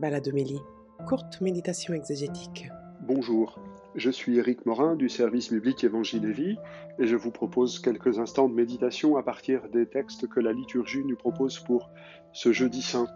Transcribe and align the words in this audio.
Baladomélie, 0.00 0.62
courte 1.06 1.42
méditation 1.42 1.92
exégétique. 1.92 2.70
Bonjour, 3.02 3.60
je 3.94 4.10
suis 4.10 4.38
Éric 4.38 4.64
Morin 4.64 4.96
du 4.96 5.10
service 5.10 5.52
biblique 5.52 5.84
Évangile 5.84 6.24
et 6.24 6.32
Vie 6.32 6.56
et 6.98 7.06
je 7.06 7.16
vous 7.16 7.30
propose 7.30 7.80
quelques 7.80 8.18
instants 8.18 8.48
de 8.48 8.54
méditation 8.54 9.18
à 9.18 9.22
partir 9.22 9.68
des 9.68 9.84
textes 9.84 10.26
que 10.26 10.40
la 10.40 10.54
liturgie 10.54 11.04
nous 11.04 11.16
propose 11.16 11.58
pour 11.58 11.90
ce 12.32 12.50
jeudi 12.50 12.80
saint, 12.80 13.08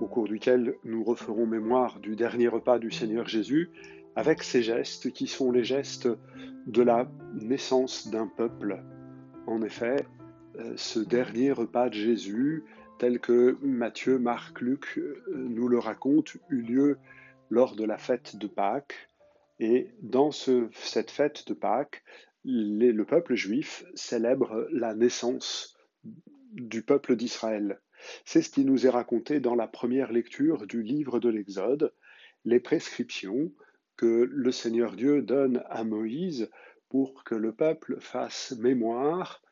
au 0.00 0.06
cours 0.06 0.28
duquel 0.28 0.76
nous 0.84 1.02
referons 1.02 1.44
mémoire 1.44 1.98
du 1.98 2.14
dernier 2.14 2.46
repas 2.46 2.78
du 2.78 2.92
Seigneur 2.92 3.26
Jésus 3.26 3.72
avec 4.14 4.44
ces 4.44 4.62
gestes 4.62 5.10
qui 5.10 5.26
sont 5.26 5.50
les 5.50 5.64
gestes 5.64 6.08
de 6.68 6.82
la 6.82 7.08
naissance 7.34 8.06
d'un 8.12 8.28
peuple. 8.28 8.80
En 9.48 9.60
effet, 9.62 10.06
ce 10.76 10.98
dernier 11.00 11.52
repas 11.52 11.88
de 11.88 11.94
Jésus 11.94 12.64
tel 12.98 13.20
que 13.20 13.58
Matthieu, 13.62 14.18
Marc, 14.18 14.60
Luc 14.60 14.98
euh, 14.98 15.22
nous 15.28 15.68
le 15.68 15.78
racontent, 15.78 16.32
eut 16.50 16.62
lieu 16.62 16.98
lors 17.50 17.76
de 17.76 17.84
la 17.84 17.98
fête 17.98 18.36
de 18.36 18.46
Pâques. 18.46 19.08
Et 19.58 19.90
dans 20.02 20.30
cette 20.32 21.10
fête 21.10 21.48
de 21.48 21.54
Pâques, 21.54 22.02
le 22.44 23.02
peuple 23.04 23.34
juif 23.34 23.84
célèbre 23.94 24.68
la 24.70 24.94
naissance 24.94 25.76
du 26.52 26.82
peuple 26.82 27.16
d'Israël. 27.16 27.80
C'est 28.24 28.42
ce 28.42 28.50
qui 28.50 28.64
nous 28.64 28.86
est 28.86 28.90
raconté 28.90 29.40
dans 29.40 29.54
la 29.54 29.66
première 29.66 30.12
lecture 30.12 30.66
du 30.66 30.82
livre 30.82 31.20
de 31.20 31.30
l'Exode, 31.30 31.92
les 32.44 32.60
prescriptions 32.60 33.50
que 33.96 34.28
le 34.30 34.52
Seigneur 34.52 34.92
Dieu 34.92 35.22
donne 35.22 35.62
à 35.70 35.84
Moïse 35.84 36.50
pour 36.90 37.24
que 37.24 37.34
le 37.34 37.52
peuple 37.52 37.96
fasse 37.98 38.52
mémoire 38.58 39.42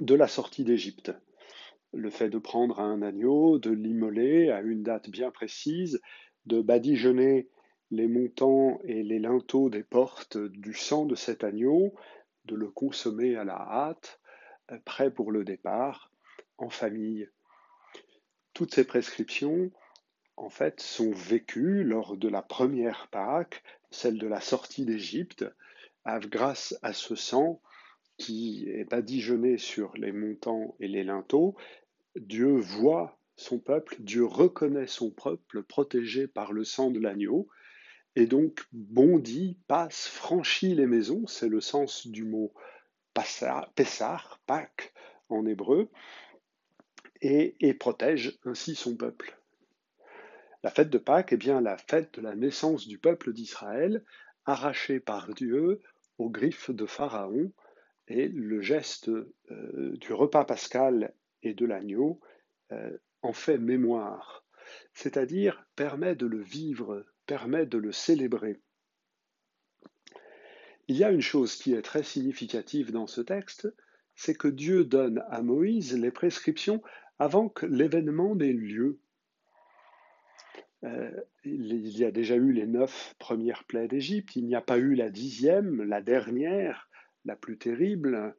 de 0.00 0.14
la 0.14 0.28
sortie 0.28 0.64
d'Égypte 0.64 1.12
le 1.94 2.10
fait 2.10 2.28
de 2.28 2.38
prendre 2.38 2.80
un 2.80 3.02
agneau, 3.02 3.58
de 3.58 3.70
l'immoler 3.70 4.50
à 4.50 4.60
une 4.60 4.82
date 4.82 5.08
bien 5.10 5.30
précise, 5.30 6.00
de 6.46 6.60
badigeonner 6.60 7.48
les 7.90 8.08
montants 8.08 8.80
et 8.84 9.02
les 9.02 9.18
linteaux 9.18 9.70
des 9.70 9.84
portes 9.84 10.36
du 10.36 10.74
sang 10.74 11.06
de 11.06 11.14
cet 11.14 11.44
agneau, 11.44 11.94
de 12.46 12.56
le 12.56 12.70
consommer 12.70 13.36
à 13.36 13.44
la 13.44 13.56
hâte, 13.56 14.20
euh, 14.72 14.78
prêt 14.84 15.10
pour 15.10 15.30
le 15.30 15.44
départ, 15.44 16.10
en 16.58 16.68
famille. 16.68 17.28
Toutes 18.52 18.74
ces 18.74 18.84
prescriptions, 18.84 19.70
en 20.36 20.50
fait, 20.50 20.80
sont 20.80 21.12
vécues 21.12 21.84
lors 21.84 22.16
de 22.16 22.28
la 22.28 22.42
première 22.42 23.08
Pâque, 23.08 23.62
celle 23.90 24.18
de 24.18 24.26
la 24.26 24.40
sortie 24.40 24.84
d'Égypte, 24.84 25.44
grâce 26.06 26.76
à 26.82 26.92
ce 26.92 27.14
sang 27.14 27.60
qui 28.16 28.68
est 28.68 28.84
badigeonné 28.84 29.58
sur 29.58 29.96
les 29.96 30.12
montants 30.12 30.76
et 30.80 30.88
les 30.88 31.04
linteaux, 31.04 31.56
Dieu 32.16 32.56
voit 32.56 33.18
son 33.36 33.58
peuple, 33.58 33.96
Dieu 33.98 34.24
reconnaît 34.24 34.86
son 34.86 35.10
peuple 35.10 35.62
protégé 35.62 36.26
par 36.28 36.52
le 36.52 36.64
sang 36.64 36.90
de 36.90 37.00
l'agneau, 37.00 37.48
et 38.16 38.26
donc 38.26 38.64
bondit, 38.72 39.58
passe, 39.66 40.06
franchit 40.06 40.74
les 40.74 40.86
maisons, 40.86 41.26
c'est 41.26 41.48
le 41.48 41.60
sens 41.60 42.06
du 42.06 42.24
mot 42.24 42.52
Pessar, 43.12 44.40
Pâques 44.46 44.92
en 45.28 45.46
hébreu, 45.46 45.88
et, 47.20 47.74
protège 47.74 48.38
ainsi 48.44 48.74
son 48.74 48.96
peuple. 48.96 49.36
La 50.62 50.70
fête 50.70 50.90
de 50.90 50.98
Pâques 50.98 51.32
est 51.32 51.38
bien 51.38 51.60
la 51.60 51.76
fête 51.76 52.14
de 52.14 52.20
la 52.20 52.34
naissance 52.34 52.86
du 52.86 52.98
peuple 52.98 53.32
d'Israël, 53.32 54.04
arraché 54.44 55.00
par 55.00 55.32
Dieu 55.34 55.80
aux 56.18 56.30
griffes 56.30 56.70
de 56.70 56.86
Pharaon, 56.86 57.50
et 58.08 58.28
le 58.28 58.60
geste 58.60 59.08
euh, 59.08 59.96
du 59.96 60.12
repas 60.12 60.44
pascal 60.44 61.14
et 61.42 61.54
de 61.54 61.66
l'agneau 61.66 62.20
euh, 62.72 62.96
en 63.22 63.32
fait 63.32 63.58
mémoire, 63.58 64.44
c'est-à-dire 64.92 65.66
permet 65.76 66.14
de 66.14 66.26
le 66.26 66.42
vivre, 66.42 67.06
permet 67.26 67.66
de 67.66 67.78
le 67.78 67.92
célébrer. 67.92 68.60
Il 70.88 70.96
y 70.96 71.04
a 71.04 71.10
une 71.10 71.22
chose 71.22 71.56
qui 71.56 71.72
est 71.72 71.82
très 71.82 72.02
significative 72.02 72.92
dans 72.92 73.06
ce 73.06 73.22
texte, 73.22 73.72
c'est 74.14 74.36
que 74.36 74.48
Dieu 74.48 74.84
donne 74.84 75.24
à 75.30 75.42
Moïse 75.42 75.98
les 75.98 76.10
prescriptions 76.10 76.82
avant 77.18 77.48
que 77.48 77.64
l'événement 77.64 78.34
n'ait 78.34 78.52
lieu. 78.52 78.98
Euh, 80.84 81.10
il 81.44 81.88
y 81.96 82.04
a 82.04 82.10
déjà 82.10 82.34
eu 82.36 82.52
les 82.52 82.66
neuf 82.66 83.14
premières 83.18 83.64
plaies 83.64 83.88
d'Égypte, 83.88 84.36
il 84.36 84.44
n'y 84.44 84.54
a 84.54 84.60
pas 84.60 84.76
eu 84.76 84.94
la 84.94 85.08
dixième, 85.08 85.82
la 85.82 86.02
dernière, 86.02 86.90
la 87.24 87.36
plus 87.36 87.58
terrible, 87.58 88.34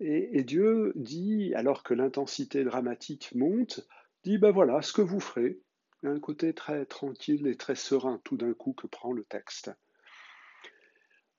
et, 0.00 0.42
Dieu 0.42 0.92
dit, 0.96 1.54
alors 1.54 1.82
que 1.82 1.94
l'intensité 1.94 2.64
dramatique 2.64 3.32
monte, 3.34 3.86
dit, 4.24 4.38
ben 4.38 4.50
voilà, 4.50 4.82
ce 4.82 4.92
que 4.92 5.02
vous 5.02 5.20
ferez. 5.20 5.60
Un 6.02 6.20
côté 6.20 6.52
très 6.52 6.84
tranquille 6.84 7.46
et 7.46 7.56
très 7.56 7.76
serein 7.76 8.20
tout 8.24 8.36
d'un 8.36 8.52
coup 8.52 8.74
que 8.74 8.86
prend 8.86 9.12
le 9.12 9.24
texte. 9.24 9.70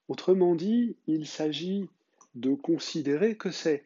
Autrement 0.08 0.56
dit, 0.56 0.98
il 1.06 1.28
s'agit 1.28 1.88
de 2.34 2.56
considérer 2.56 3.38
que 3.38 3.52
c'est 3.52 3.84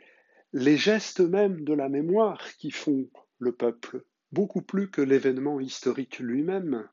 les 0.54 0.78
gestes 0.78 1.20
mêmes 1.20 1.66
de 1.66 1.74
la 1.74 1.90
mémoire 1.90 2.56
qui 2.56 2.72
font 2.72 3.10
le 3.40 3.52
peuple, 3.52 4.06
beaucoup 4.32 4.62
plus 4.62 4.90
que 4.90 5.02
l'événement 5.02 5.60
historique 5.60 6.20
lui-même. 6.20 6.88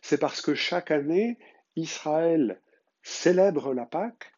C'est 0.00 0.18
parce 0.18 0.40
que 0.40 0.54
chaque 0.54 0.90
année, 0.90 1.38
Israël 1.76 2.62
célèbre 3.02 3.74
la 3.74 3.84
Pâque 3.84 4.35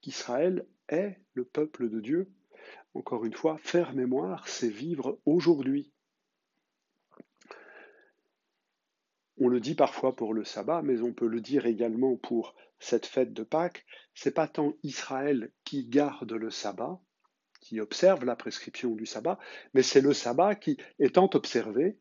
qu'Israël 0.00 0.66
est 0.88 1.18
le 1.34 1.44
peuple 1.44 1.88
de 1.88 2.00
Dieu. 2.00 2.30
Encore 2.94 3.24
une 3.24 3.34
fois, 3.34 3.58
faire 3.58 3.94
mémoire, 3.94 4.48
c'est 4.48 4.68
vivre 4.68 5.20
aujourd'hui. 5.24 5.92
On 9.38 9.48
le 9.48 9.60
dit 9.60 9.74
parfois 9.74 10.14
pour 10.14 10.34
le 10.34 10.44
sabbat, 10.44 10.82
mais 10.82 11.00
on 11.00 11.14
peut 11.14 11.28
le 11.28 11.40
dire 11.40 11.64
également 11.64 12.16
pour 12.16 12.54
cette 12.78 13.06
fête 13.06 13.32
de 13.32 13.42
Pâques. 13.42 13.86
C'est 14.14 14.34
pas 14.34 14.48
tant 14.48 14.74
Israël 14.82 15.50
qui 15.64 15.86
garde 15.86 16.32
le 16.32 16.50
sabbat, 16.50 17.00
qui 17.60 17.80
observe 17.80 18.24
la 18.24 18.36
prescription 18.36 18.94
du 18.94 19.06
sabbat, 19.06 19.38
mais 19.72 19.82
c'est 19.82 20.00
le 20.00 20.12
sabbat 20.12 20.56
qui, 20.56 20.76
étant 20.98 21.30
observé, 21.32 21.98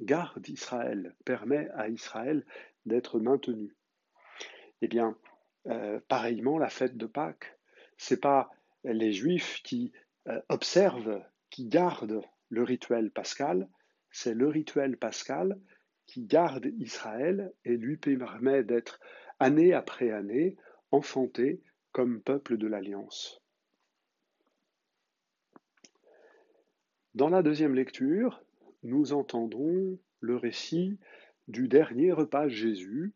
garde 0.00 0.48
Israël, 0.48 1.14
permet 1.24 1.68
à 1.76 1.88
Israël 1.88 2.44
d'être 2.86 3.20
maintenu. 3.20 3.76
Eh 4.80 4.88
bien, 4.88 5.16
euh, 5.66 6.00
pareillement, 6.08 6.58
la 6.58 6.68
fête 6.68 6.96
de 6.96 7.06
Pâques, 7.06 7.58
c'est 7.96 8.20
pas 8.20 8.50
les 8.84 9.12
Juifs 9.12 9.60
qui 9.62 9.92
euh, 10.28 10.40
observent, 10.48 11.22
qui 11.50 11.66
gardent 11.66 12.22
le 12.48 12.62
rituel 12.62 13.10
pascal, 13.10 13.68
c'est 14.10 14.34
le 14.34 14.48
rituel 14.48 14.96
pascal 14.96 15.58
qui 16.06 16.24
garde 16.24 16.66
Israël 16.78 17.52
et 17.64 17.76
lui 17.76 17.96
permet 17.96 18.64
d'être 18.64 19.00
année 19.38 19.72
après 19.72 20.10
année 20.10 20.56
enfanté 20.90 21.62
comme 21.92 22.20
peuple 22.20 22.58
de 22.58 22.66
l'Alliance. 22.66 23.40
Dans 27.14 27.28
la 27.28 27.42
deuxième 27.42 27.74
lecture, 27.74 28.42
nous 28.82 29.12
entendrons 29.12 29.98
le 30.20 30.36
récit 30.36 30.98
du 31.48 31.68
dernier 31.68 32.12
repas 32.12 32.48
Jésus 32.48 33.14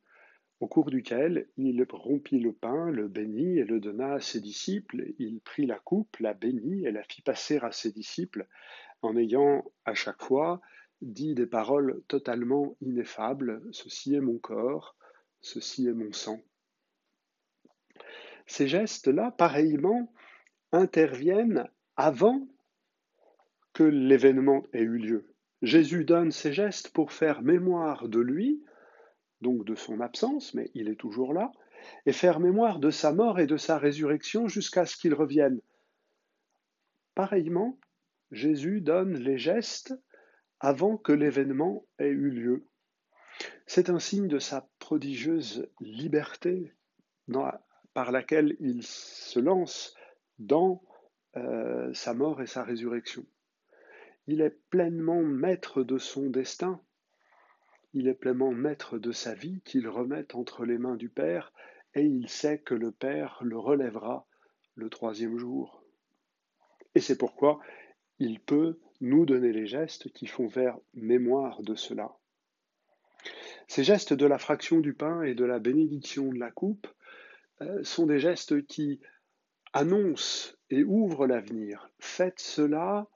au 0.61 0.69
cours 0.69 0.91
duquel 0.91 1.49
il 1.57 1.85
rompit 1.91 2.39
le 2.39 2.53
pain, 2.53 2.91
le 2.91 3.09
bénit 3.09 3.59
et 3.59 3.65
le 3.65 3.81
donna 3.81 4.15
à 4.15 4.21
ses 4.21 4.41
disciples. 4.41 5.13
Il 5.19 5.41
prit 5.41 5.67
la 5.67 5.79
coupe, 5.79 6.17
la 6.19 6.35
bénit 6.35 6.87
et 6.87 6.93
la 6.93 7.03
fit 7.03 7.23
passer 7.23 7.59
à 7.63 7.73
ses 7.73 7.93
disciples, 7.93 8.47
en 9.03 9.17
ayant 9.17 9.65
à 9.85 9.95
chaque 9.95 10.23
fois 10.23 10.61
dit 11.03 11.35
des 11.35 11.47
paroles 11.47 12.03
totalement 12.09 12.77
ineffables. 12.81 13.63
Ceci 13.71 14.15
est 14.15 14.21
mon 14.21 14.39
corps, 14.39 14.97
ceci 15.41 15.87
est 15.89 15.93
mon 15.93 16.13
sang. 16.13 16.41
Ces 18.47 18.69
gestes-là, 18.69 19.33
pareillement, 19.33 20.13
interviennent 20.73 21.69
avant 21.97 22.49
que 23.73 23.83
l'événement 23.83 24.63
ait 24.73 24.81
eu 24.81 24.97
lieu. 24.97 25.35
Jésus 25.63 26.05
donne 26.05 26.31
ces 26.31 26.53
gestes 26.53 26.91
pour 26.91 27.13
faire 27.13 27.43
mémoire 27.43 28.09
de 28.09 28.21
lui, 28.21 28.63
donc 29.41 29.65
de 29.65 29.75
son 29.75 30.01
absence, 30.01 30.55
mais 30.55 30.71
il 30.75 30.89
est 30.89 30.97
toujours 30.97 31.33
là, 31.33 31.53
et 32.07 32.13
faire 32.13 32.41
mémoire 32.41 32.79
de 32.79 32.91
sa 32.91 33.13
mort 33.13 33.39
et 33.39 33.47
de 33.47 33.57
sa 33.57 33.79
résurrection 33.79 34.49
jusqu'à 34.49 34.87
ce 34.87 34.97
qu'il 34.97 35.15
revienne. 35.15 35.61
Pareillement, 37.15 37.79
Jésus 38.31 38.81
donne 38.81 39.15
les 39.15 39.39
gestes 39.39 39.95
avant 40.61 40.97
que 40.97 41.13
l'événement 41.13 41.87
ait 41.99 42.09
eu 42.09 42.31
lieu. 42.31 42.67
C'est 43.67 43.91
un 43.91 43.99
signe 43.99 44.29
de 44.29 44.39
sa 44.39 44.69
prodigieuse 44.79 45.69
liberté 45.81 46.73
par 47.95 48.13
laquelle 48.13 48.57
il 48.61 48.83
se 48.83 49.39
lance 49.39 49.95
dans 50.39 50.83
euh, 51.37 51.93
sa 51.93 52.15
mort 52.15 52.41
et 52.41 52.47
sa 52.47 52.63
résurrection. 52.63 53.27
Il 54.27 54.41
est 54.41 54.59
pleinement 54.71 55.23
maître 55.23 55.83
de 55.83 55.99
son 55.99 56.31
destin, 56.31 56.81
il 57.97 58.09
est 58.09 58.15
pleinement 58.15 58.53
maître 58.53 58.99
de 58.99 59.11
sa 59.11 59.33
vie 59.33 59.63
qu'il 59.65 59.89
remet 59.89 60.35
entre 60.35 60.67
les 60.67 60.77
mains 60.77 60.97
du 60.97 61.09
Père, 61.09 61.55
et 61.95 62.03
il 62.03 62.29
sait 62.29 62.59
que 62.59 62.75
le 62.75 62.93
Père 62.93 63.39
le 63.43 63.59
relèvera 63.59 64.27
le 64.75 64.91
troisième 64.91 65.39
jour. 65.39 65.83
Et 66.95 67.01
c'est 67.01 67.17
pourquoi 67.17 67.59
il 68.19 68.39
peut 68.39 68.79
nous 69.01 69.25
donner 69.25 69.51
les 69.51 69.67
gestes 69.67 70.13
qui 70.13 70.27
font 70.27 70.51
faire 70.51 70.77
mémoire 70.93 71.63
de 71.63 71.75
cela. 71.75 72.15
Ces 73.67 73.83
gestes 73.83 74.13
de 74.13 74.27
la 74.27 74.39
fraction 74.39 74.81
du 74.81 74.93
pain 74.93 75.23
et 75.23 75.35
de 75.35 75.47
la 75.47 75.59
bénédiction 75.59 76.31
de 76.31 76.39
la 76.39 76.51
coupe 76.51 76.87
euh, 77.63 77.83
sont 77.83 78.05
des 78.05 78.19
gestes 78.19 78.67
qui 78.67 79.01
annoncent 79.73 80.53
et 80.69 80.85
ouvrent 80.85 81.27
l'avenir. 81.27 81.89
Faites 81.99 82.41
cela 82.41 83.09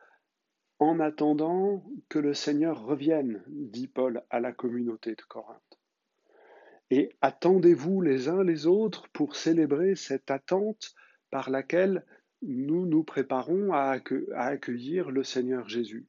en 0.81 0.99
attendant 0.99 1.85
que 2.09 2.19
le 2.19 2.33
Seigneur 2.33 2.85
revienne, 2.85 3.45
dit 3.47 3.87
Paul 3.87 4.23
à 4.31 4.41
la 4.41 4.53
communauté 4.53 5.15
de 5.15 5.23
Corinthe. 5.23 5.79
Et 6.91 7.15
attendez-vous 7.21 8.01
les 8.01 8.29
uns 8.29 8.43
les 8.43 8.67
autres 8.67 9.07
pour 9.13 9.37
célébrer 9.37 9.95
cette 9.95 10.31
attente 10.31 10.95
par 11.31 11.51
laquelle 11.51 12.05
nous 12.43 12.87
nous 12.87 13.05
préparons 13.05 13.73
à, 13.75 13.99
accueillir 14.35 15.11
le 15.11 15.23
Seigneur 15.23 15.69
Jésus. 15.69 16.09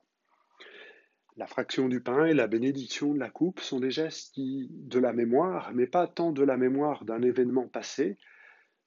La 1.35 1.47
fraction 1.47 1.89
du 1.89 2.01
pain 2.01 2.25
et 2.25 2.33
la 2.33 2.47
bénédiction 2.47 3.13
de 3.13 3.19
la 3.19 3.29
coupe 3.29 3.59
sont 3.59 3.81
des 3.81 3.91
gestes 3.91 4.33
qui, 4.33 4.69
de 4.71 4.99
la 4.99 5.11
mémoire, 5.11 5.71
mais 5.73 5.87
pas 5.87 6.07
tant 6.07 6.31
de 6.31 6.43
la 6.43 6.55
mémoire 6.55 7.03
d'un 7.03 7.21
événement 7.21 7.67
passé, 7.67 8.17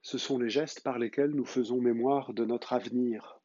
ce 0.01 0.17
sont 0.17 0.39
les 0.39 0.51
gestes 0.51 0.83
par 0.83 0.99
lesquels 0.99 1.31
nous 1.31 1.45
faisons 1.47 1.81
mémoire 1.81 2.33
de 2.33 2.45
notre 2.45 2.73
avenir. 2.73 3.44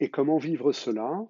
Et 0.00 0.10
comment 0.10 0.38
vivre 0.38 0.72
cela? 0.72 1.26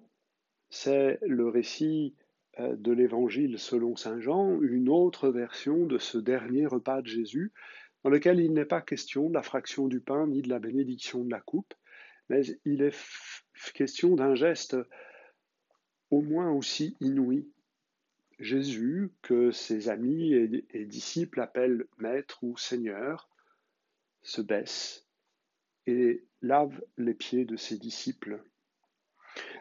C'est 0.69 1.19
le 1.21 1.47
récit 1.47 2.15
euh, 2.59 2.75
de 2.75 2.91
l'Évangile 2.91 3.59
selon 3.59 3.95
Saint 3.95 4.19
Jean, 4.19 4.59
une 4.61 4.89
autre 4.89 5.29
version 5.29 5.85
de 5.85 5.97
ce 5.97 6.17
dernier 6.17 6.65
repas 6.65 7.01
de 7.01 7.07
Jésus, 7.07 7.53
dans 8.03 8.09
lequel 8.09 8.39
il 8.39 8.53
n'est 8.53 8.65
pas 8.65 8.81
question 8.81 9.29
de 9.29 9.33
la 9.33 9.43
fraction 9.43 9.87
du 9.87 10.01
pain 10.01 10.27
ni 10.27 10.41
de 10.41 10.49
la 10.49 10.59
bénédiction 10.59 11.23
de 11.23 11.31
la 11.31 11.39
coupe, 11.39 11.73
mais 12.29 12.41
il 12.65 12.81
est 12.81 12.95
question 13.73 14.15
d'un 14.15 14.35
geste 14.35 14.75
au 16.09 16.21
moins 16.21 16.51
aussi 16.51 16.97
inouï. 16.99 17.49
Jésus, 18.39 19.11
que 19.23 19.51
ses 19.51 19.89
amis 19.89 20.33
et, 20.33 20.85
disciples 20.85 21.41
appellent 21.41 21.85
Maître 21.97 22.43
ou 22.43 22.55
Seigneur, 22.55 23.29
se 24.21 24.41
baisse 24.41 25.07
et 25.87 26.23
lave 26.41 26.83
les 26.97 27.15
pieds 27.15 27.45
de 27.45 27.55
ses 27.55 27.77
disciples. 27.77 28.43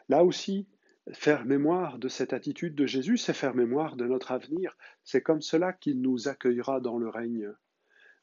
Là 0.08 0.24
aussi, 0.24 0.66
faire 1.12 1.44
mémoire 1.44 1.98
de 1.98 2.08
cette 2.08 2.32
attitude 2.32 2.74
de 2.74 2.86
Jésus, 2.86 3.16
c'est 3.16 3.32
faire 3.32 3.54
mémoire 3.54 3.96
de 3.96 4.06
notre 4.06 4.32
avenir. 4.32 4.76
C'est 5.04 5.22
comme 5.22 5.42
cela 5.42 5.72
qu'il 5.72 6.00
nous 6.00 6.28
accueillera 6.28 6.80
dans 6.80 6.98
le 6.98 7.08
règne. 7.08 7.50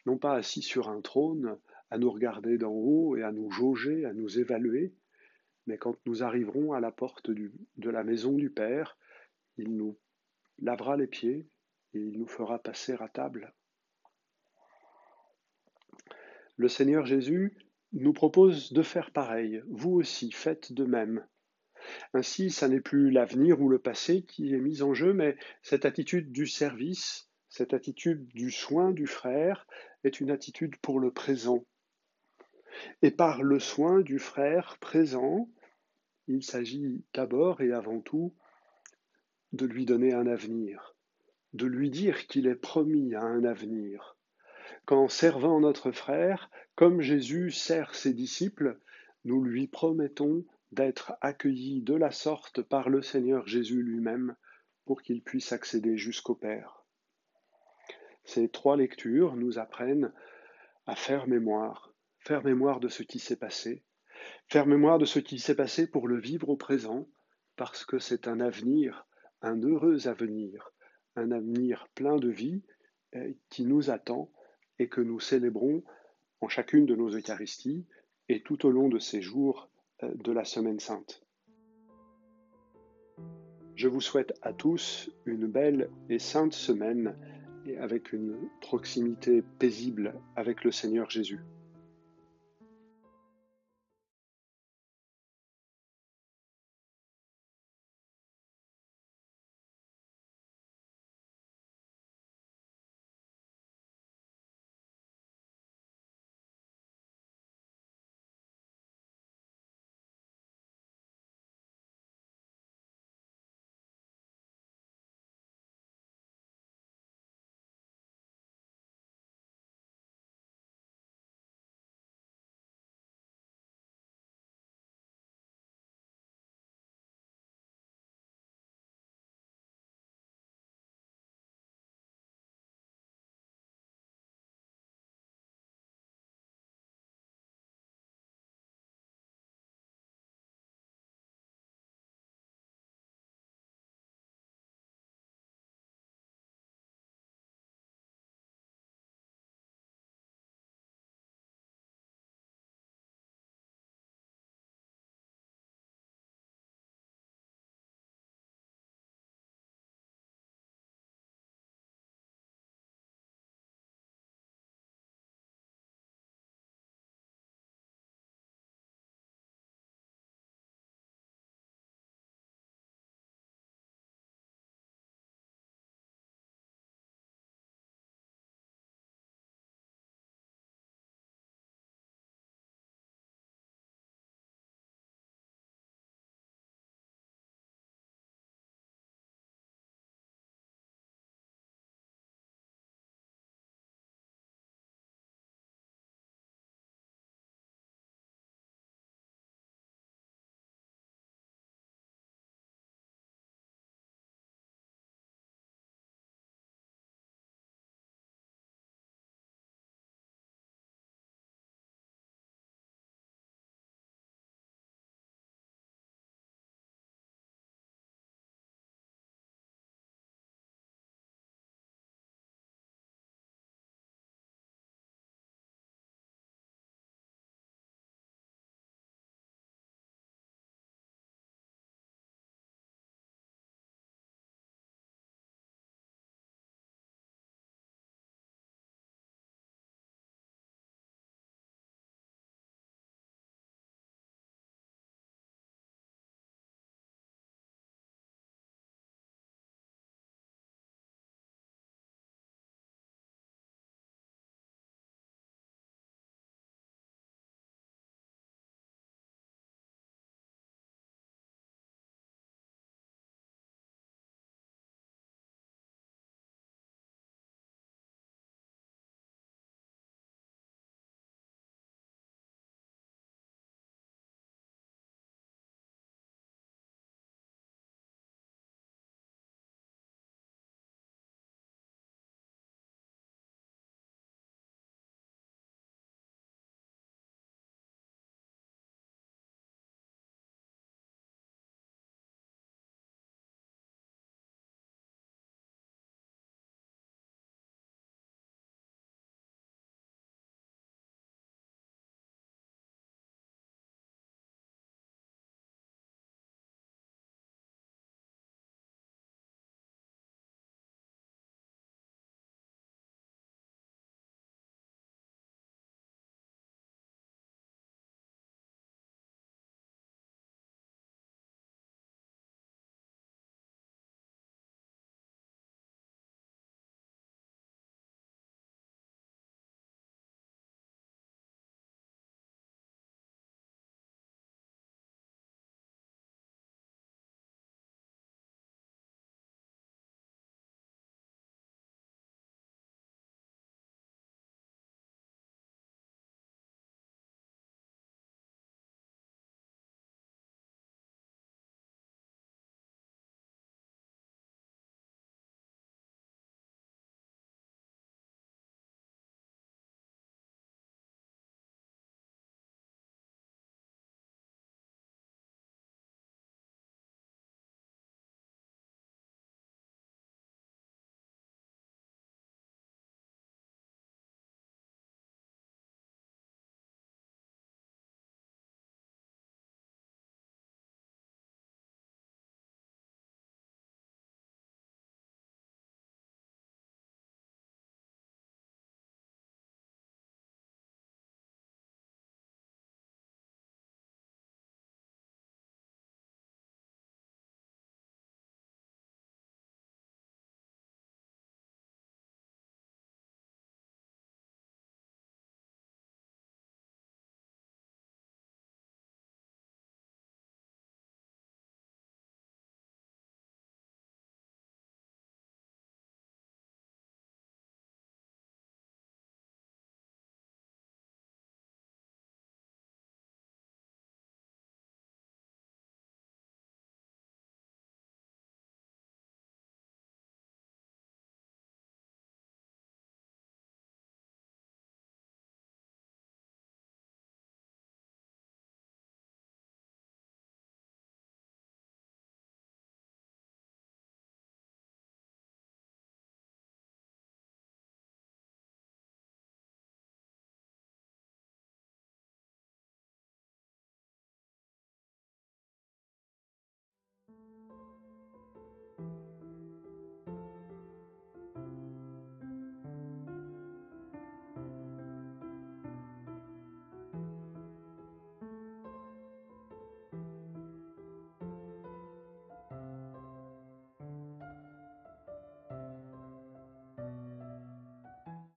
Non 0.06 0.18
pas 0.18 0.36
assis 0.36 0.62
sur 0.62 0.90
un 0.90 1.02
trône, 1.02 1.58
à 1.90 1.98
nous 1.98 2.12
regarder 2.12 2.58
d'en 2.58 2.72
haut 2.72 3.16
et 3.16 3.24
à 3.24 3.32
nous 3.32 3.52
jauger, 3.52 4.06
à 4.06 4.14
nous 4.14 4.40
évaluer, 4.40 4.94
mais 5.68 5.78
quand 5.78 5.96
nous 6.06 6.24
arriverons 6.24 6.74
à 6.74 6.80
la 6.80 6.92
porte 6.92 7.30
de 7.30 7.90
la 7.90 8.04
maison 8.04 8.34
du 8.34 8.50
Père, 8.50 8.98
il 9.58 9.76
nous 9.76 9.98
lavera 10.60 10.98
les 10.98 11.08
pieds 11.08 11.48
et 11.94 12.00
il 12.00 12.20
nous 12.20 12.28
fera 12.28 12.60
passer 12.60 12.96
à 13.00 13.08
table. 13.08 13.54
Le 16.58 16.68
Seigneur 16.68 17.06
Jésus 17.06 17.58
nous 17.94 18.14
propose 18.14 18.74
de 18.74 18.82
faire 18.82 19.12
pareil. 19.12 19.62
Vous 19.70 19.92
aussi, 19.92 20.32
faites 20.32 20.74
de 20.74 20.86
même. 20.86 21.26
Ainsi, 22.14 22.52
ça 22.52 22.68
n'est 22.68 22.80
plus 22.80 23.10
l'avenir 23.10 23.60
ou 23.60 23.70
le 23.70 23.80
passé 23.80 24.22
qui 24.22 24.54
est 24.54 24.60
mis 24.60 24.84
en 24.84 24.94
jeu, 24.94 25.14
mais 25.14 25.36
cette 25.64 25.86
attitude 25.86 26.32
du 26.32 26.46
service, 26.46 27.28
cette 27.50 27.74
attitude 27.74 28.28
du 28.34 28.52
soin 28.52 28.92
du 28.92 29.08
frère 29.08 29.68
est 30.04 30.20
une 30.20 30.30
attitude 30.30 30.76
pour 30.78 31.00
le 31.00 31.12
présent. 31.12 31.66
Et 33.02 33.12
par 33.12 33.42
le 33.42 33.60
soin 33.60 34.02
du 34.02 34.20
frère 34.20 34.78
présent, 34.80 35.50
il 36.28 36.44
s'agit 36.44 37.04
d'abord 37.14 37.62
et 37.62 37.72
avant 37.72 38.00
tout 38.00 38.34
de 39.52 39.66
lui 39.66 39.86
donner 39.86 40.14
un 40.14 40.28
avenir, 40.28 40.96
de 41.54 41.66
lui 41.66 41.90
dire 41.90 42.28
qu'il 42.28 42.48
est 42.48 42.56
promis 42.56 43.14
à 43.16 43.22
un 43.22 43.44
avenir. 43.44 44.18
Qu'en 44.86 45.08
servant 45.08 45.60
notre 45.60 45.92
frère, 45.92 46.50
comme 46.76 47.02
Jésus 47.02 47.52
sert 47.52 47.96
ses 47.96 48.14
disciples, 48.14 48.80
nous 49.26 49.44
lui 49.44 49.68
promettons 49.68 50.44
d'être 50.74 51.14
accueilli 51.22 51.82
de 51.82 51.94
la 51.94 52.12
sorte 52.12 52.62
par 52.62 52.90
le 52.90 53.02
Seigneur 53.02 53.48
Jésus 53.48 53.82
lui-même 53.82 54.36
pour 54.86 55.02
qu'il 55.02 55.22
puisse 55.22 55.52
accéder 55.52 55.98
jusqu'au 55.98 56.36
Père. 56.36 56.84
Ces 58.26 58.50
trois 58.50 58.78
lectures 58.78 59.36
nous 59.36 59.60
apprennent 59.60 60.12
à 60.86 60.96
faire 60.96 61.28
mémoire, 61.28 61.94
faire 62.20 62.44
mémoire 62.44 62.80
de 62.80 62.88
ce 62.88 63.04
qui 63.04 63.20
s'est 63.20 63.38
passé, 63.38 63.84
faire 64.48 64.66
mémoire 64.66 64.98
de 64.98 65.06
ce 65.06 65.20
qui 65.20 65.40
s'est 65.40 65.56
passé 65.56 65.90
pour 65.90 66.08
le 66.08 66.20
vivre 66.20 66.50
au 66.50 66.58
présent, 66.58 67.08
parce 67.56 67.86
que 67.86 68.00
c'est 68.00 68.28
un 68.28 68.40
avenir, 68.40 69.06
un 69.42 69.62
heureux 69.62 70.08
avenir, 70.08 70.72
un 71.16 71.32
avenir 71.32 71.88
plein 71.96 72.16
de 72.16 72.30
vie 72.30 72.64
euh, 73.16 73.34
qui 73.50 73.66
nous 73.66 73.90
attend 73.90 74.32
et 74.80 74.90
que 74.90 75.02
nous 75.02 75.20
célébrons 75.20 75.84
en 76.42 76.48
chacune 76.48 76.86
de 76.86 76.96
nos 76.96 77.10
Eucharisties 77.10 77.86
et 78.28 78.42
tout 78.42 78.66
au 78.66 78.72
long 78.72 78.90
de 78.90 79.00
ces 79.00 79.22
jours 79.22 79.70
de 80.16 80.32
la 80.32 80.46
Semaine 80.46 80.80
sainte. 80.80 81.24
Je 83.76 83.88
vous 83.88 84.02
souhaite 84.02 84.34
à 84.42 84.54
tous 84.54 85.10
une 85.26 85.48
belle 85.48 85.90
et 86.10 86.20
sainte 86.20 86.54
semaine 86.54 87.16
et 87.66 87.78
avec 87.78 88.14
une 88.14 88.36
proximité 88.62 89.42
paisible 89.60 90.14
avec 90.36 90.64
le 90.64 90.72
Seigneur 90.72 91.10
Jésus. 91.10 91.40